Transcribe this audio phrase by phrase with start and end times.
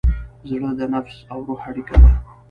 [0.49, 2.11] زړه د نفس او روح اړیکه ده.